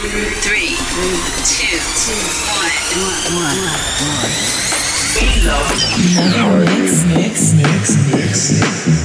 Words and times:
Three, 0.00 0.76
two, 1.44 1.76
one. 3.36 3.52
Mix, 7.04 7.04
mix, 7.04 7.52
mix, 7.52 7.96
mix. 8.08 8.99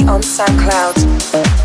On 0.00 0.20
SoundCloud. 0.22 1.61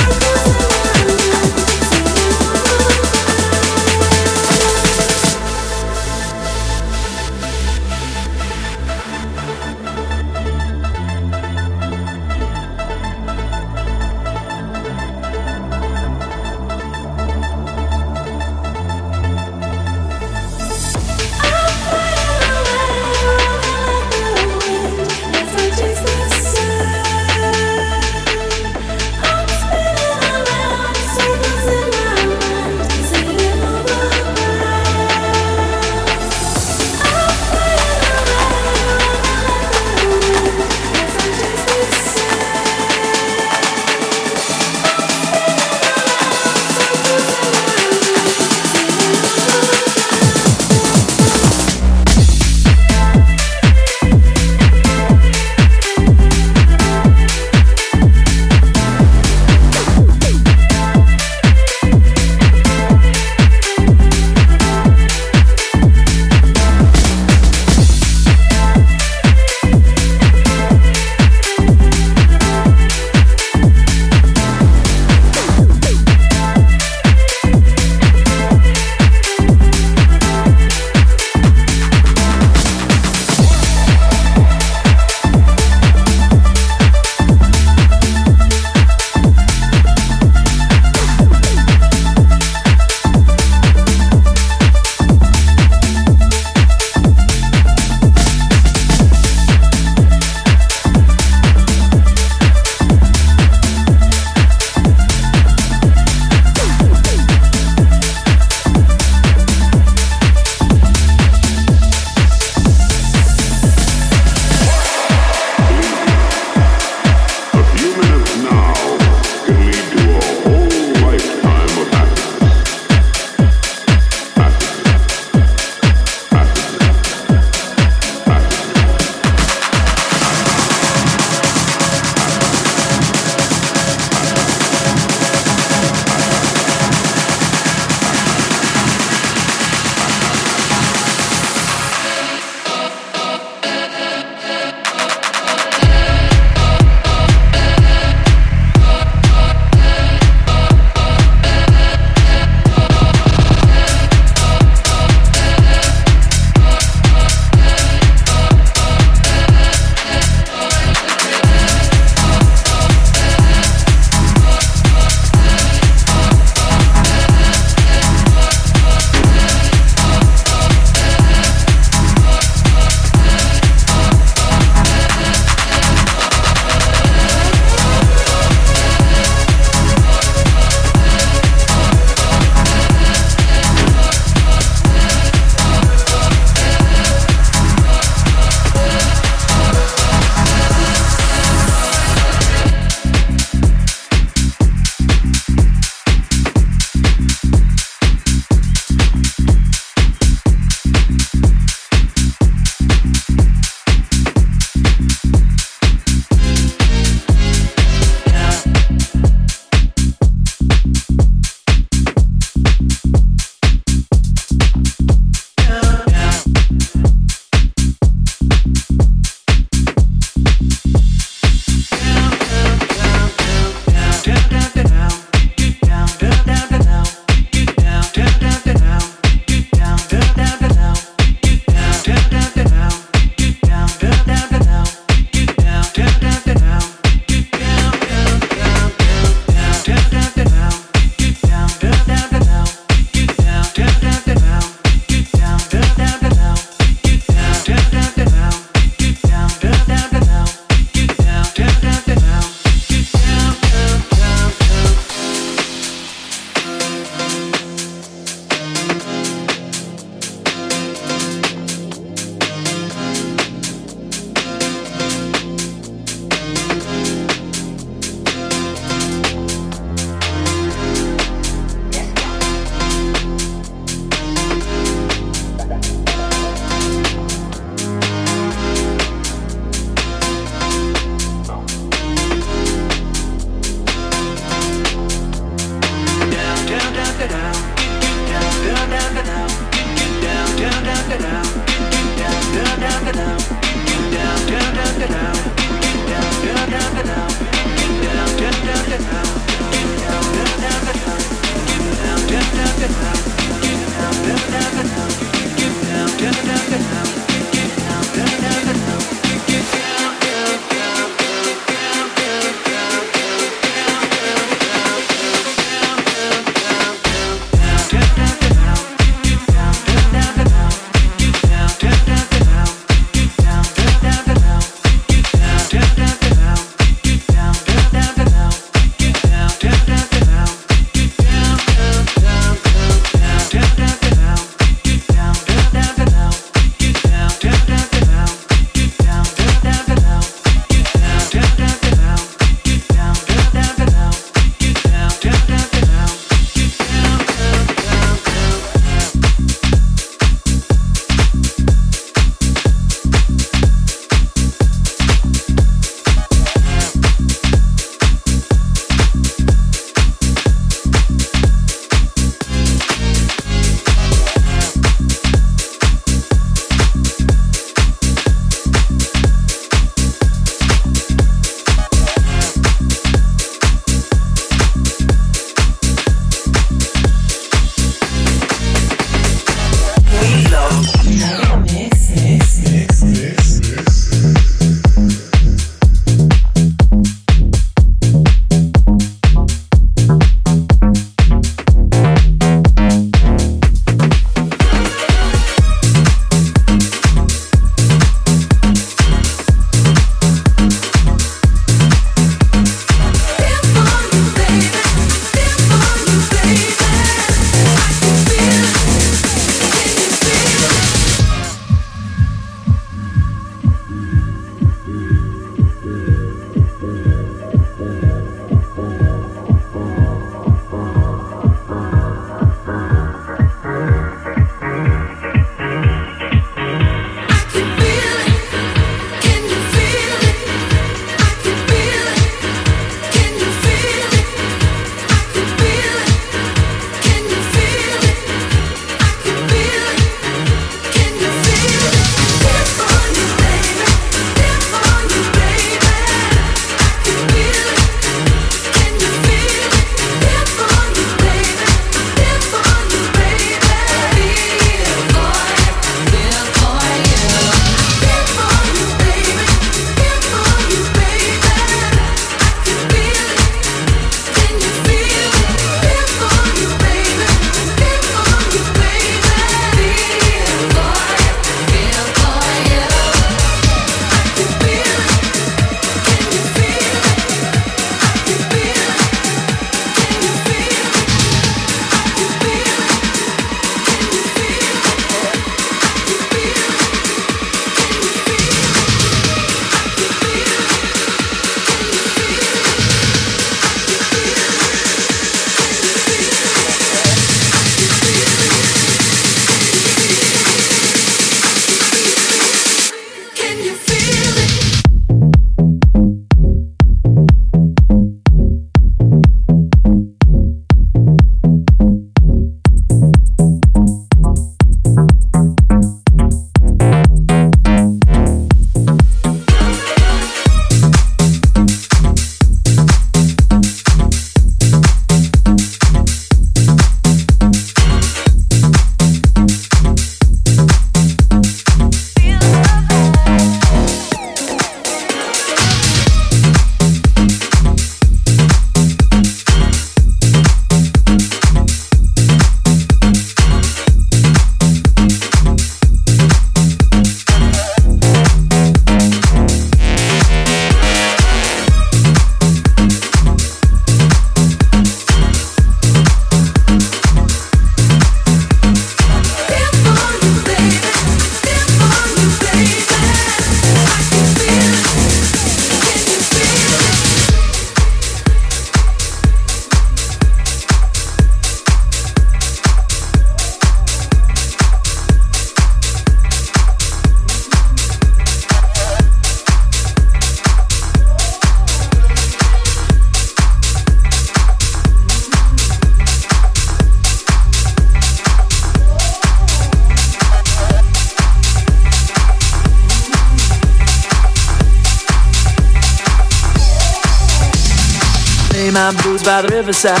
By 599.28 599.42
the 599.42 599.48
riverside. 599.48 600.00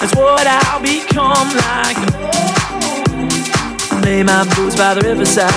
That's 0.00 0.14
what 0.14 0.44
I'll 0.46 0.82
become 0.84 1.48
like. 1.64 1.96
Lay 4.04 4.22
my 4.22 4.44
boots 4.52 4.76
by 4.76 4.92
the 4.92 5.00
riverside. 5.08 5.48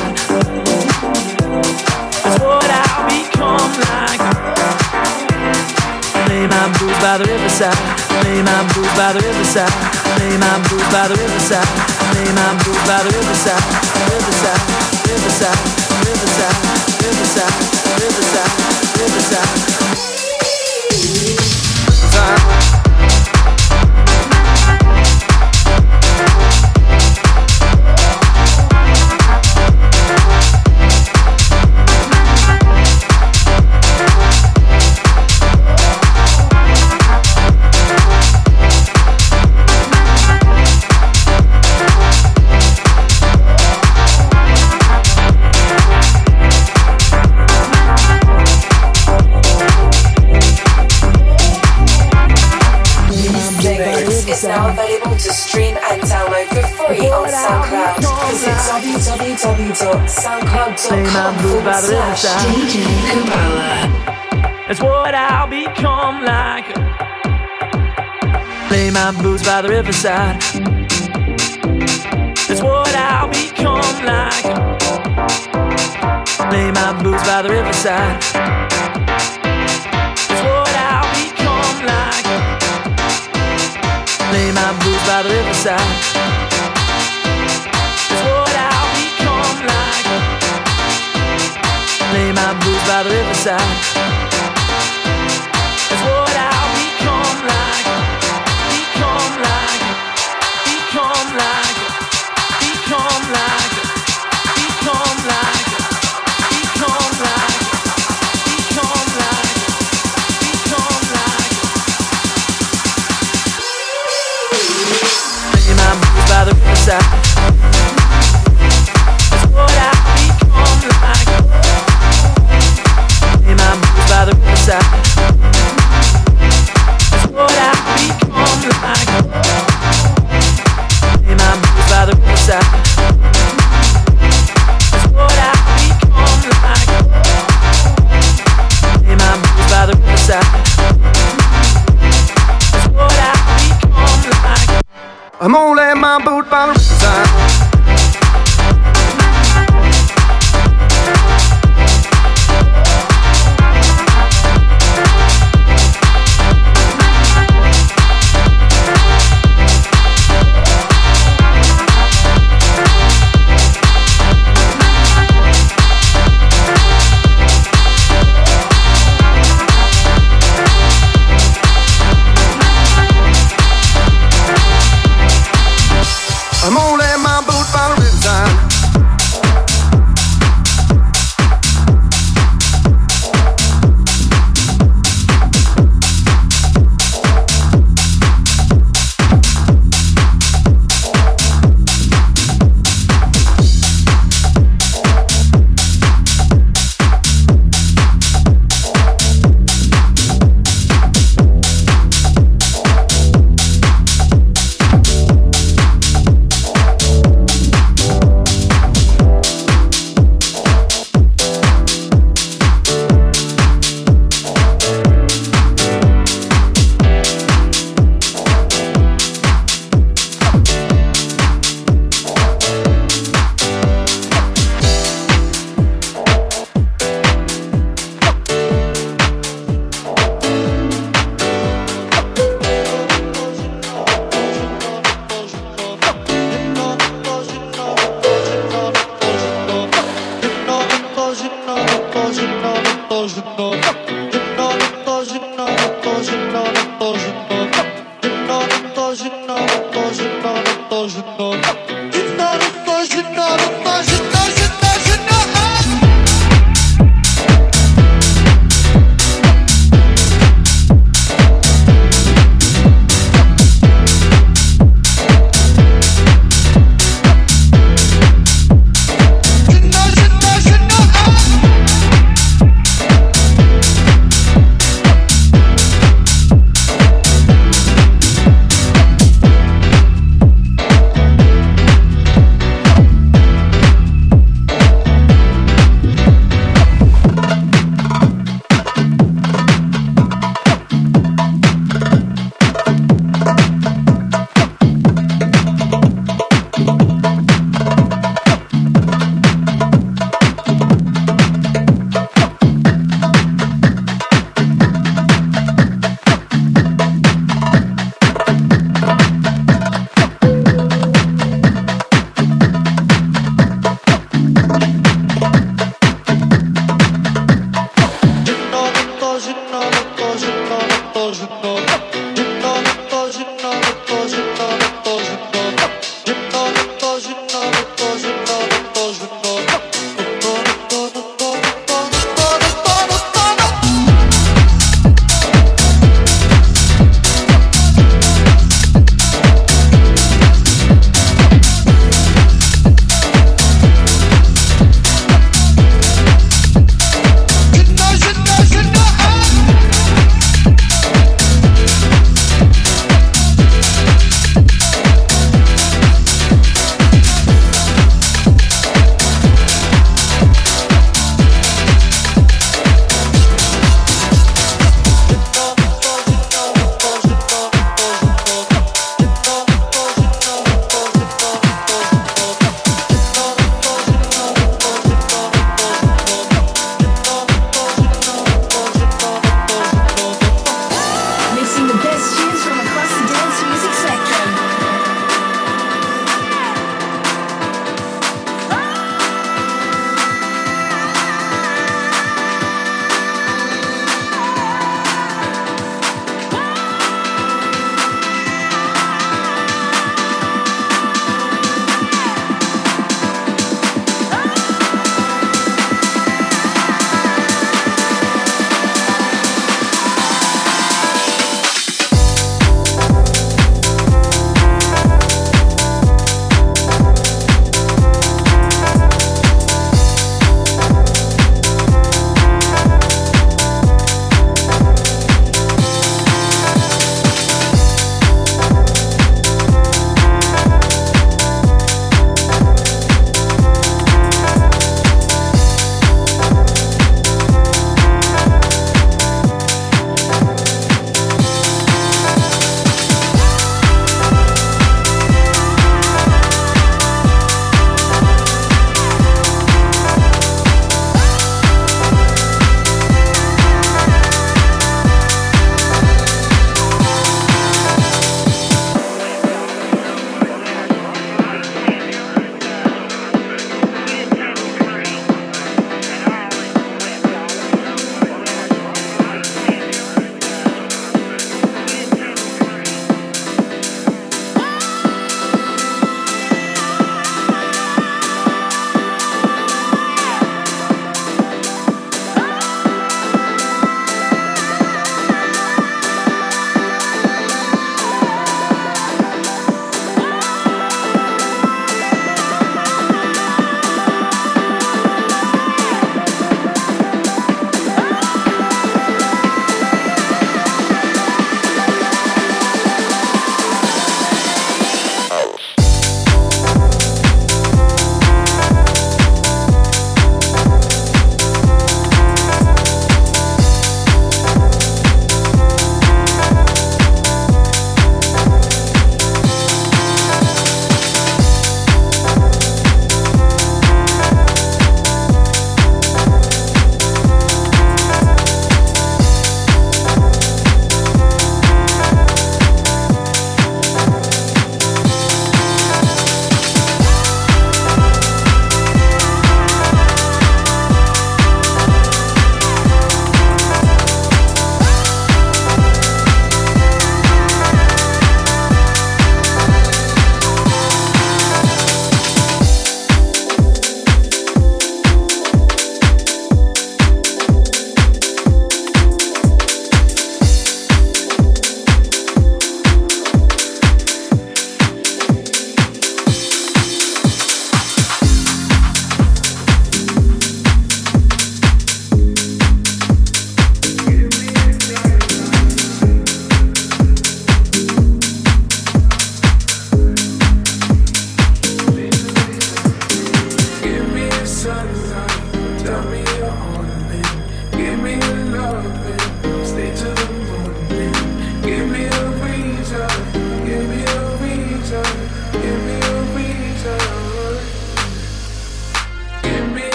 That's 2.23 2.39
what 2.39 2.63
I'll 2.63 3.03
become 3.11 3.71
like. 3.91 4.23
Lay 6.31 6.47
my 6.47 6.63
boots 6.79 6.99
by 7.03 7.19
the 7.19 7.27
riverside. 7.27 7.75
Lay 8.23 8.39
my 8.39 8.63
boots 8.71 8.95
by 8.95 9.11
the 9.11 9.19
riverside. 9.19 9.75
Lay 10.23 10.37
my 10.39 10.55
boots 10.71 10.87
by 10.95 11.11
the 11.11 11.15
riverside. 11.19 11.67
Lay 12.15 12.31
my 12.31 12.55
boots 12.63 12.87
by 12.87 13.03
the 13.03 13.11
riverside. 13.19 13.63
Riverside, 14.15 14.63
riverside, 15.11 15.59
riverside, 16.07 16.55
riverside, 17.03 17.51
riverside, 17.99 18.51
riverside 18.95 19.72
time. 22.13 22.62
SoundCloud.com 60.83 61.63
by 61.63 61.79
the 61.79 61.87
riverside. 61.87 62.45
DJ 62.55 62.83
Kumbala. 63.09 64.69
It's 64.69 64.81
what 64.81 65.15
I'll 65.15 65.47
become 65.47 66.25
like. 66.25 66.75
Lay 68.69 68.91
my 68.91 69.11
blues 69.17 69.43
by 69.43 69.61
the 69.61 69.69
riverside. 69.69 70.43
It's 72.49 72.61
what 72.61 72.93
I'll 72.95 73.29
become 73.29 74.05
like. 74.05 74.43
Lay 76.51 76.69
my 76.71 77.01
boots 77.01 77.23
by 77.23 77.41
the 77.41 77.49
riverside. 77.49 78.72
The 93.03 93.09
riverside. 93.09 93.92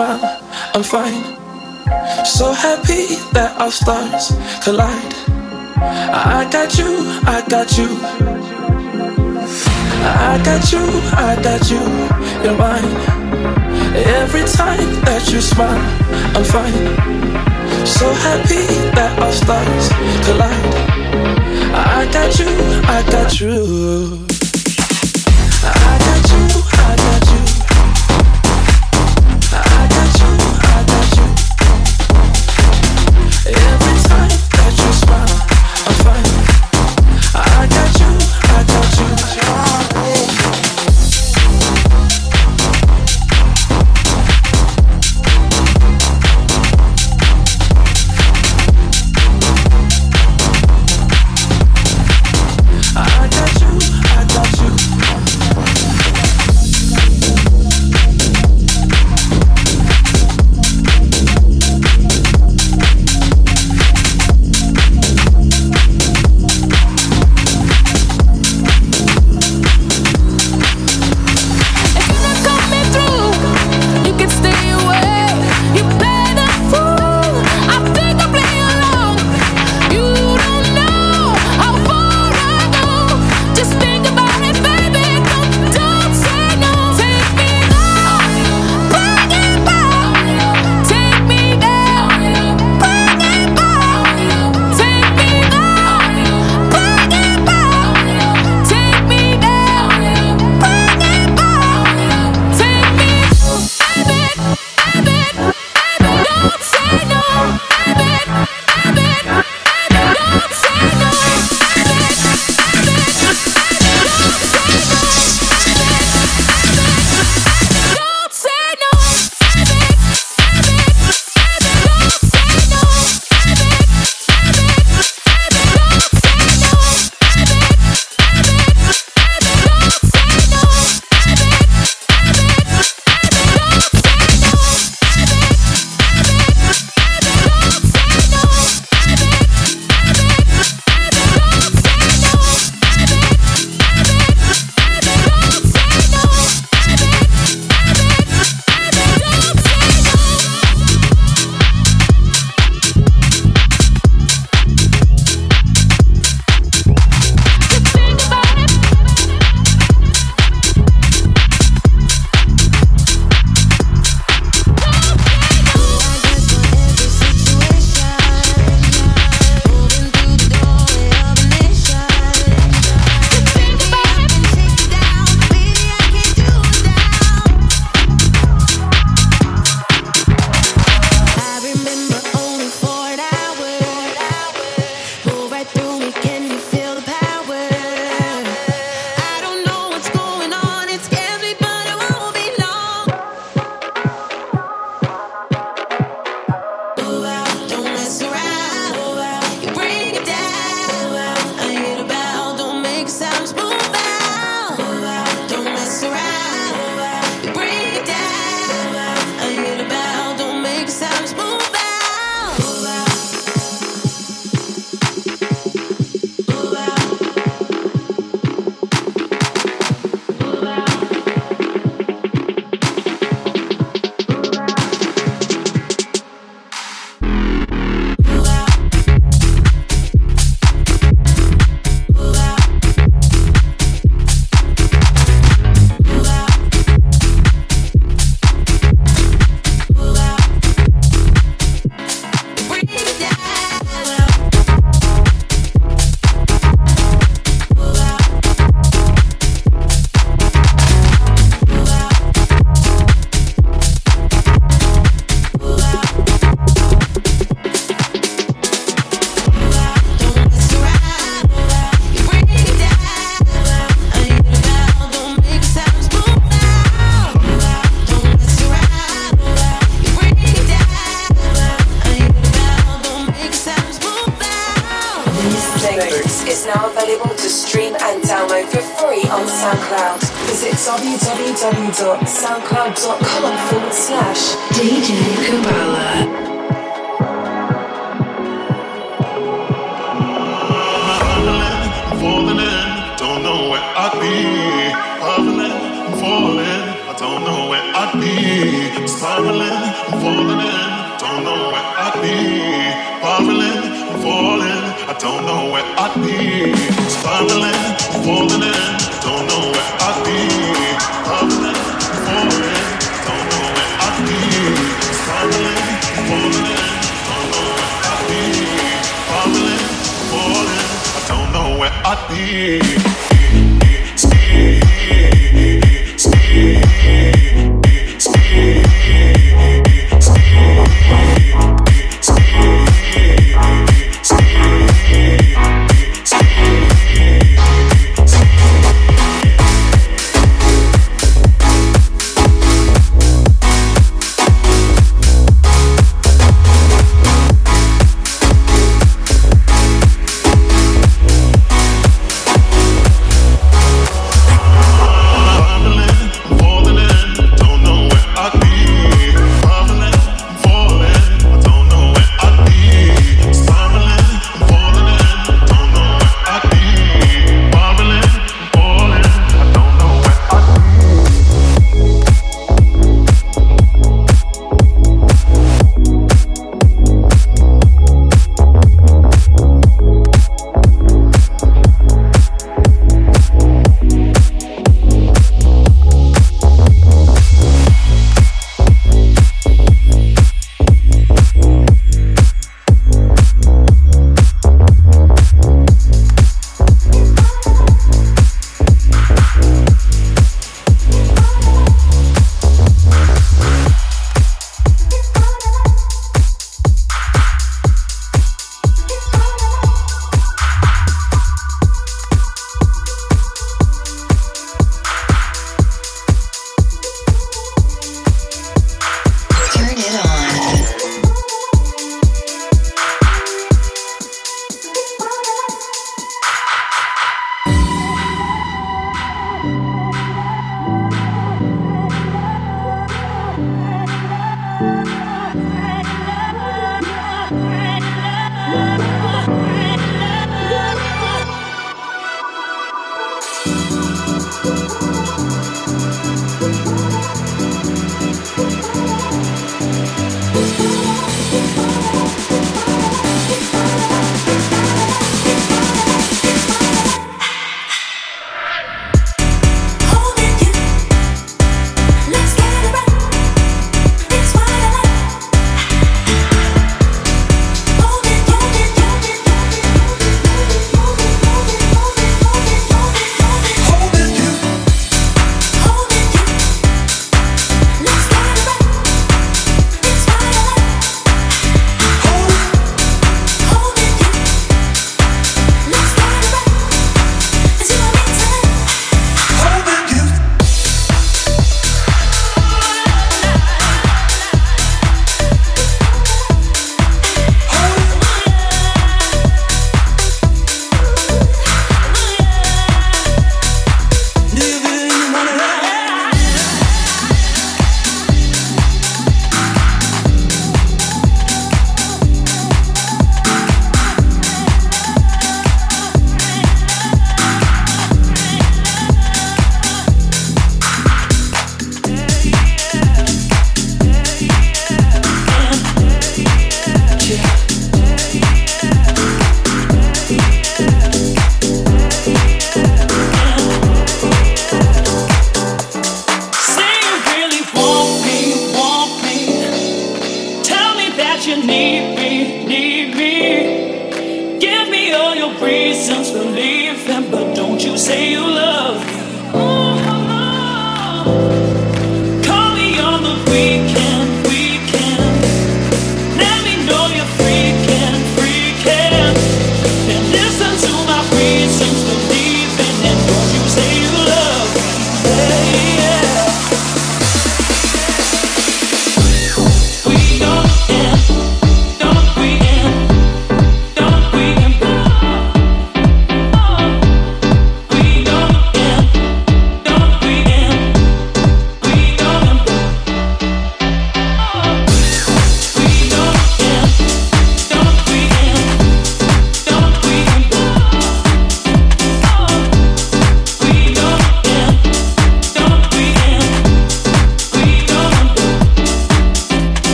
Smile, 0.00 0.40
I'm 0.74 0.82
fine. 0.82 1.22
So 2.24 2.52
happy 2.52 3.04
that 3.34 3.52
our 3.60 3.70
stars 3.70 4.32
collide. 4.64 5.14
I 6.36 6.48
got 6.50 6.78
you, 6.78 6.90
I 7.36 7.38
got 7.54 7.76
you. 7.76 7.88
I 10.02 10.40
got 10.48 10.72
you, 10.72 10.84
I 11.28 11.32
got 11.46 11.62
you, 11.72 11.82
you're 12.42 12.56
mine. 12.56 12.92
Every 14.22 14.44
time 14.58 14.88
that 15.04 15.28
you 15.30 15.40
smile, 15.40 15.84
I'm 16.36 16.44
fine. 16.44 16.80
So 17.86 18.06
happy 18.26 18.64
that 18.96 19.12
our 19.24 19.32
stars 19.32 19.86
collide. 20.24 20.76
I 21.74 22.08
got 22.16 22.38
you, 22.38 22.50
I 22.96 23.02
got 23.10 23.40
you. 23.40 24.19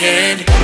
wanted. 0.00 0.55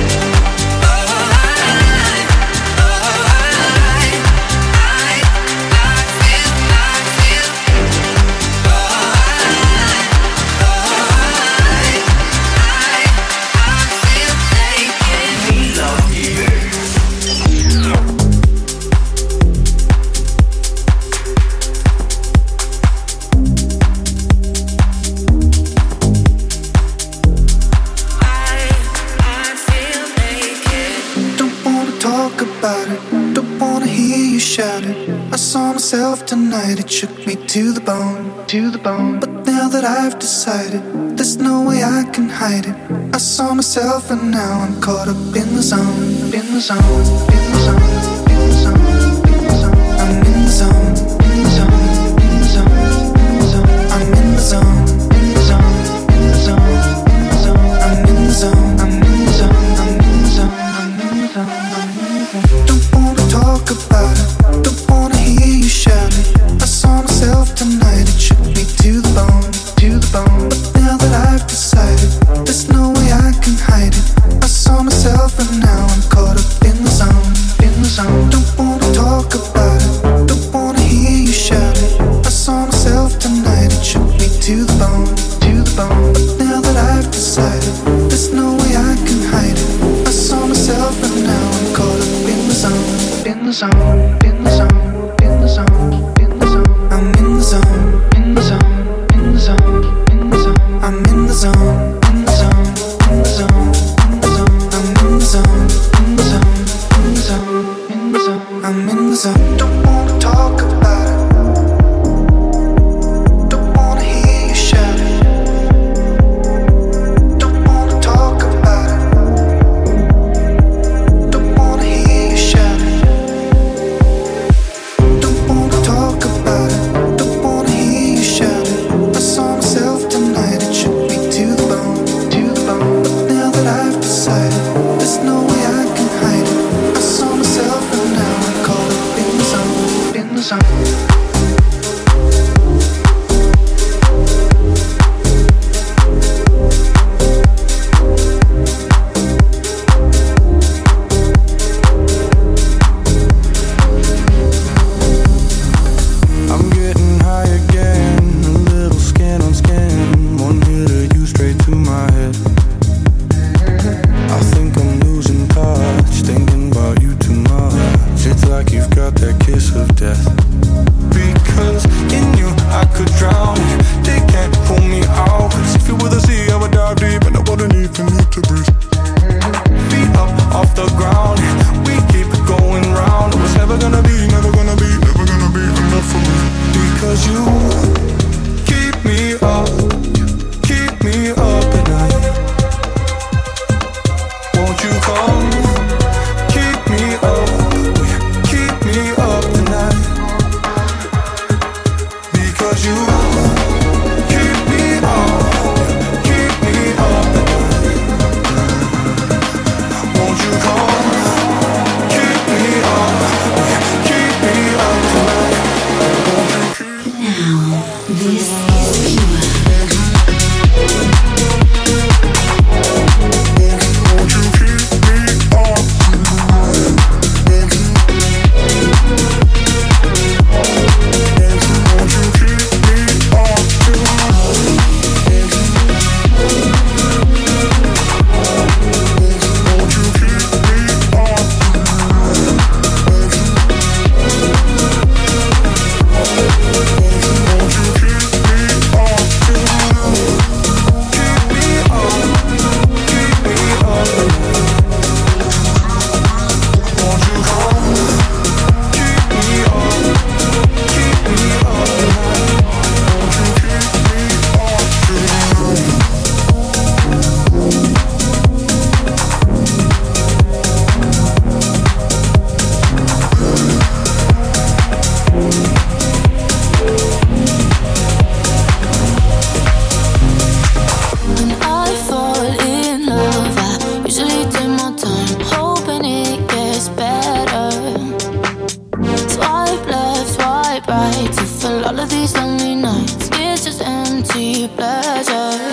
shook 37.03 37.27
me 37.27 37.35
to 37.35 37.73
the 37.73 37.81
bone, 37.81 38.47
to 38.47 38.71
the 38.71 38.77
bone. 38.77 39.19
But 39.19 39.29
now 39.45 39.67
that 39.67 39.83
I've 39.83 40.17
decided, 40.19 41.17
there's 41.17 41.35
no 41.35 41.61
way 41.67 41.83
I 41.83 42.03
can 42.13 42.29
hide 42.29 42.65
it. 42.65 42.75
I 43.13 43.17
saw 43.17 43.53
myself 43.53 44.09
and 44.09 44.31
now 44.31 44.61
I'm 44.61 44.79
caught 44.79 45.09
up 45.09 45.17
in 45.35 45.53
the 45.53 45.61
zone, 45.61 46.33
in 46.33 46.53
the 46.53 46.61
zone, 46.61 46.79
in 46.79 47.51
the 47.51 47.59
zone. 47.65 48.22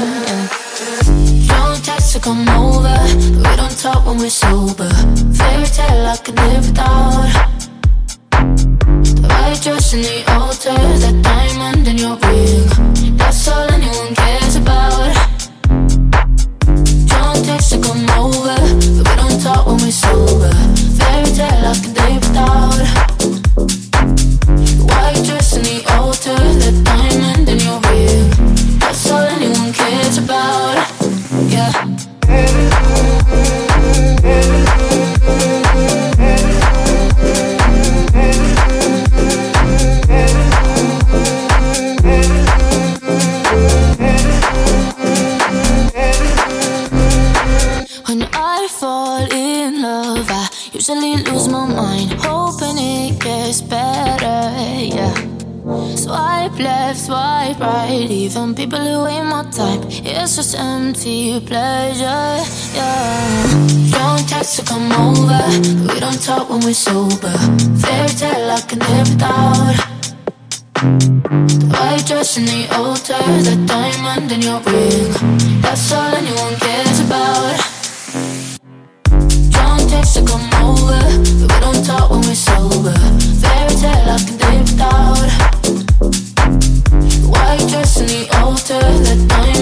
Don't 0.00 1.84
text 1.84 2.14
to 2.14 2.20
come 2.20 2.48
over, 2.48 2.96
we 3.36 3.56
don't 3.56 3.78
talk 3.78 4.06
when 4.06 4.16
we're 4.16 4.30
sober. 4.30 4.88
Fairy 5.34 5.66
tale 5.66 6.06
I 6.06 6.16
could 6.24 6.36
live 6.36 6.66
without. 6.68 7.28
The 8.30 9.28
white 9.28 9.60
dress 9.60 9.92
and 9.92 10.04
the 10.04 10.24
altar, 10.32 10.72
that 10.72 11.22
diamond 11.22 11.86
in 11.86 11.98
your 11.98 12.16
ring. 12.16 13.16
That's 13.18 13.46
all 13.48 13.70
anyone 13.70 14.14
cares 14.14 14.56
about. 14.56 15.12
Don't 17.12 17.44
text 17.44 17.72
to 17.72 17.80
come 17.82 18.08
over, 18.16 18.56
we 18.80 19.16
don't 19.20 19.38
talk 19.42 19.66
when 19.66 19.76
we're 19.82 19.92
sober. 19.92 20.52
Fairy 20.96 21.30
tale 21.36 21.66
I 21.66 21.78
could 21.82 21.89
people 58.60 58.78
who 58.78 59.06
ain't 59.06 59.26
my 59.26 59.42
type, 59.50 59.80
it's 60.04 60.36
just 60.36 60.54
empty 60.54 61.40
pleasure. 61.40 62.44
Yeah. 62.76 63.90
Don't 63.96 64.28
text 64.28 64.56
to 64.56 64.62
come 64.66 64.92
over, 64.92 65.40
we 65.88 65.98
don't 65.98 66.20
talk 66.22 66.50
when 66.50 66.60
we're 66.60 66.74
sober. 66.74 67.32
Fairy 67.80 68.12
tale 68.20 68.50
I 68.50 68.60
can 68.68 68.80
live 68.80 69.08
without. 69.12 69.76
The 71.60 71.68
white 71.72 72.04
dress 72.06 72.36
in 72.36 72.44
the 72.44 72.62
altar, 72.76 73.22
the 73.48 73.56
diamond 73.66 74.30
in 74.30 74.42
your 74.42 74.60
ring. 74.68 75.10
That's 75.62 75.92
all 75.92 76.12
anyone 76.20 76.56
cares 76.64 77.00
about. 77.00 77.56
Don't 79.56 79.88
text 79.88 80.16
to 80.16 80.22
come 80.30 80.48
over, 80.68 81.00
we 81.40 81.56
don't 81.64 81.82
talk 81.82 82.10
when 82.10 82.20
we're 82.28 82.34
sober. 82.34 82.98
Fairy 83.40 83.74
tale 83.82 84.10
I 84.14 84.18
can 84.26 84.36
live 84.36 84.70
without 84.70 85.49
and 87.98 88.08
the 88.08 88.28
altar, 88.38 88.78
that 88.78 89.28
diamond 89.28 89.59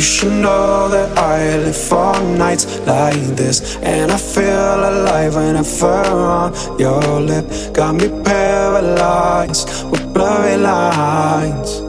You 0.00 0.04
should 0.04 0.32
know 0.32 0.88
that 0.88 1.18
I 1.18 1.58
live 1.58 1.76
for 1.76 2.18
nights 2.38 2.64
like 2.86 3.36
this. 3.36 3.76
And 3.82 4.10
I 4.10 4.16
feel 4.16 4.44
alive 4.44 5.34
when 5.34 5.56
I 5.56 5.62
whenever 5.62 5.86
on 5.86 6.78
your 6.78 7.02
lip. 7.20 7.44
Got 7.74 7.96
me 7.96 8.08
paralyzed 8.24 9.68
with 9.90 10.14
blurry 10.14 10.56
lines. 10.56 11.82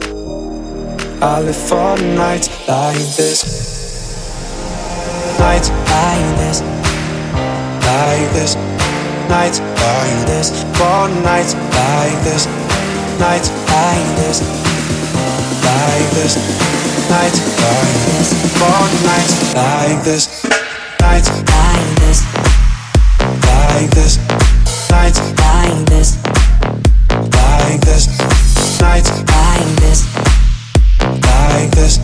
I 1.22 1.40
live 1.40 1.56
for 1.56 1.96
nights 2.16 2.48
like 2.68 2.96
this. 3.16 3.40
Nights 5.38 5.70
like 5.70 6.36
this. 6.36 6.60
Like 7.86 8.32
this. 8.34 8.71
Nights 9.28 9.60
like 9.60 10.26
this. 10.26 10.62
For 10.78 11.08
nights 11.22 11.54
like 11.54 12.18
this. 12.24 12.46
Nights 13.18 13.50
like 13.70 14.16
this. 14.16 14.40
Like 15.64 16.10
this 16.14 16.72
nights 17.12 17.40
like 17.60 17.98
this, 18.08 18.28
more 18.58 18.88
nights 19.04 19.54
like 19.54 20.02
this, 20.02 20.44
nights 21.00 21.28
like 21.28 21.92
this, 22.00 22.18
like 23.46 23.90
this, 23.90 24.16
nights 24.90 25.20
like 25.40 25.84
this, 25.92 26.16
like 27.36 27.80
this, 27.80 28.04
nights 28.80 29.10
like 29.28 29.72
this, 29.82 30.00
like 31.28 31.70
this, 31.76 31.98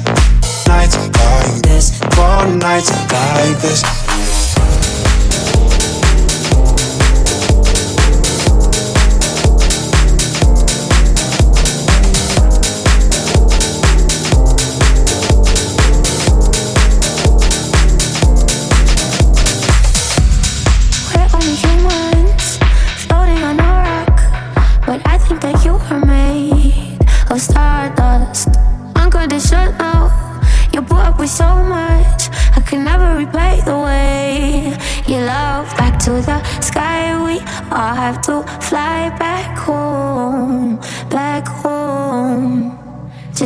nights 0.66 0.97
like 0.97 1.62
this, 1.62 1.87
more 2.16 2.47
nights 2.59 2.91
like 3.12 3.57
this. 3.62 4.28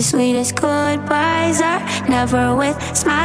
Sweetest 0.03 0.57
goodbyes 0.57 1.61
are 1.61 1.80
never 2.09 2.57
with 2.57 2.76
smiles 2.96 3.22